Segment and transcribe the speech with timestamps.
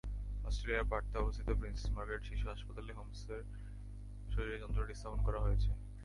[0.47, 3.41] অস্ট্রেলিয়ার পার্থে অবস্থিত princess Margaret শিশু হাসপাতালে হেমসের
[4.33, 5.69] শরীরে যন্ত্রটি স্থাপন করা হয়েছে।